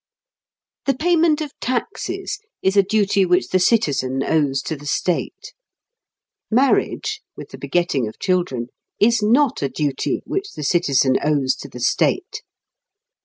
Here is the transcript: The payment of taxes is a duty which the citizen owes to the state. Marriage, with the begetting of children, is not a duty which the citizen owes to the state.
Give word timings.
The 0.87 0.95
payment 0.95 1.41
of 1.41 1.51
taxes 1.59 2.39
is 2.63 2.75
a 2.75 2.81
duty 2.81 3.23
which 3.23 3.49
the 3.49 3.59
citizen 3.59 4.23
owes 4.23 4.63
to 4.63 4.75
the 4.75 4.87
state. 4.87 5.53
Marriage, 6.49 7.21
with 7.37 7.49
the 7.49 7.59
begetting 7.59 8.07
of 8.07 8.17
children, 8.17 8.69
is 8.99 9.21
not 9.21 9.61
a 9.61 9.69
duty 9.69 10.23
which 10.25 10.53
the 10.53 10.63
citizen 10.63 11.17
owes 11.23 11.53
to 11.57 11.69
the 11.69 11.79
state. 11.81 12.41